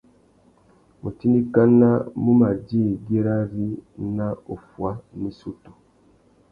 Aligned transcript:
Mutindikana 1.01 1.89
mù 2.23 2.31
mà 2.39 2.49
djï 2.59 2.83
güirari 3.05 3.67
nà 4.15 4.27
uffuá 4.53 4.91
nà 5.19 5.25
issutu. 5.33 5.71